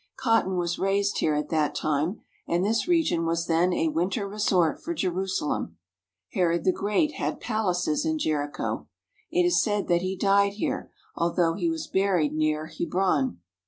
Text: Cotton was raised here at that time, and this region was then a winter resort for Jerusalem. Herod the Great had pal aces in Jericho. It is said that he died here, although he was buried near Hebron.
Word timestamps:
Cotton 0.17 0.57
was 0.57 0.79
raised 0.79 1.19
here 1.19 1.35
at 1.35 1.49
that 1.49 1.75
time, 1.75 2.21
and 2.47 2.65
this 2.65 2.87
region 2.87 3.23
was 3.23 3.45
then 3.45 3.71
a 3.71 3.89
winter 3.89 4.27
resort 4.27 4.81
for 4.81 4.95
Jerusalem. 4.95 5.77
Herod 6.33 6.63
the 6.63 6.71
Great 6.71 7.11
had 7.11 7.39
pal 7.39 7.69
aces 7.69 8.03
in 8.03 8.17
Jericho. 8.17 8.87
It 9.29 9.43
is 9.43 9.61
said 9.61 9.87
that 9.89 10.01
he 10.01 10.15
died 10.15 10.53
here, 10.53 10.91
although 11.15 11.53
he 11.53 11.69
was 11.69 11.85
buried 11.85 12.33
near 12.33 12.65
Hebron. 12.65 13.41